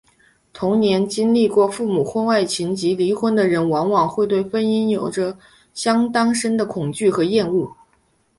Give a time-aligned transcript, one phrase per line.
[0.51, 5.37] 童年经历过父母婚外情及离婚的人往往会对结婚生子有着
[5.75, 7.71] 相当深的恐惧和厌恶。